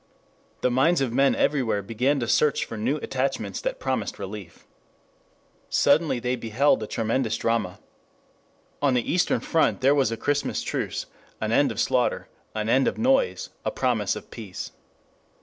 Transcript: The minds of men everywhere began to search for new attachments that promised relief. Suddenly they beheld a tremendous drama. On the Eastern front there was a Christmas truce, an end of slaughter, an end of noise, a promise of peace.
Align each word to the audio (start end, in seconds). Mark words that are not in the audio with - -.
The 0.61 0.71
minds 0.71 0.99
of 0.99 1.13
men 1.13 1.35
everywhere 1.35 1.83
began 1.83 2.19
to 2.21 2.27
search 2.27 2.65
for 2.65 2.75
new 2.75 2.95
attachments 3.03 3.61
that 3.61 3.77
promised 3.79 4.17
relief. 4.17 4.65
Suddenly 5.69 6.17
they 6.19 6.35
beheld 6.35 6.81
a 6.81 6.87
tremendous 6.87 7.37
drama. 7.37 7.77
On 8.81 8.95
the 8.95 9.11
Eastern 9.11 9.41
front 9.41 9.81
there 9.81 9.93
was 9.93 10.11
a 10.11 10.17
Christmas 10.17 10.63
truce, 10.63 11.05
an 11.39 11.51
end 11.51 11.71
of 11.71 11.79
slaughter, 11.79 12.27
an 12.55 12.67
end 12.67 12.87
of 12.87 12.97
noise, 12.97 13.51
a 13.63 13.69
promise 13.69 14.15
of 14.15 14.31
peace. 14.31 14.71